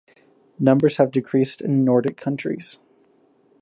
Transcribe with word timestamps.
Numbers 0.57 0.97
have 0.97 1.11
decreased 1.11 1.61
in 1.61 1.85
Nordic 1.85 2.17
countries. 2.17 2.79